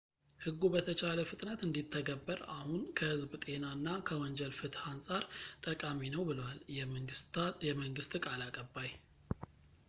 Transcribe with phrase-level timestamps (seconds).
[0.43, 5.25] "ሕጉ በተቻለ ፍጥነት እንዲተገበር አሁን ከህዝብ ጤና እና ከወንጀል ፍትህ አንፃር
[5.67, 6.59] ጠቃሚ ነው ብለዋል
[7.67, 8.91] የመንግሥት ቃል አቀባይ፡፡